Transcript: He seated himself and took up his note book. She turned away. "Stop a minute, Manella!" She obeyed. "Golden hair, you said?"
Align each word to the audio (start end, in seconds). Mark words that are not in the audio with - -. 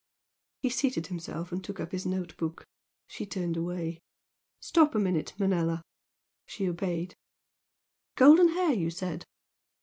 He 0.63 0.71
seated 0.71 1.05
himself 1.05 1.51
and 1.51 1.63
took 1.63 1.79
up 1.79 1.91
his 1.91 2.07
note 2.07 2.35
book. 2.35 2.65
She 3.05 3.27
turned 3.27 3.55
away. 3.55 3.99
"Stop 4.59 4.95
a 4.95 4.99
minute, 4.99 5.35
Manella!" 5.37 5.83
She 6.47 6.67
obeyed. 6.67 7.13
"Golden 8.15 8.47
hair, 8.47 8.73
you 8.73 8.89
said?" 8.89 9.27